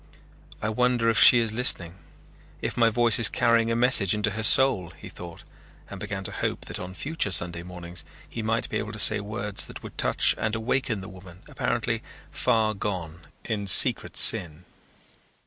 "I 0.63 0.69
wonder 0.69 1.11
if 1.11 1.19
she 1.21 1.37
is 1.37 1.53
listening, 1.53 1.93
if 2.59 2.75
my 2.75 2.89
voice 2.89 3.19
is 3.19 3.29
carrying 3.29 3.69
a 3.69 3.75
message 3.75 4.15
into 4.15 4.31
her 4.31 4.41
soul," 4.41 4.89
he 4.97 5.09
thought 5.09 5.43
and 5.91 5.99
began 5.99 6.23
to 6.23 6.31
hope 6.31 6.61
that 6.65 6.79
on 6.79 6.95
future 6.95 7.29
Sunday 7.29 7.61
mornings 7.61 8.03
he 8.27 8.41
might 8.41 8.67
be 8.67 8.77
able 8.79 8.93
to 8.93 8.97
say 8.97 9.19
words 9.19 9.67
that 9.67 9.83
would 9.83 9.99
touch 9.99 10.33
and 10.39 10.55
awaken 10.55 11.01
the 11.01 11.07
woman 11.07 11.43
apparently 11.47 12.01
far 12.31 12.73
gone 12.73 13.27
in 13.45 13.67
secret 13.67 14.17
sin. 14.17 14.65